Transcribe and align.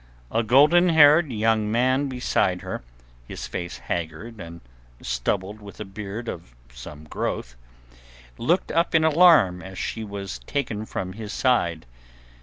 A 0.31 0.41
golden 0.41 0.89
haired 0.89 1.31
young 1.31 1.71
man 1.71 2.09
beside 2.09 2.61
her, 2.61 2.81
his 3.27 3.45
face 3.45 3.77
haggard 3.77 4.39
and 4.39 4.61
stubbled 4.99 5.61
with 5.61 5.79
a 5.79 5.85
beard 5.85 6.27
of 6.27 6.55
some 6.73 7.03
growth, 7.03 7.55
looked 8.39 8.71
up 8.71 8.95
in 8.95 9.03
alarm 9.03 9.61
as 9.61 9.77
she 9.77 10.03
was 10.03 10.39
taken 10.47 10.87
from 10.87 11.13
his 11.13 11.31
side. 11.31 11.85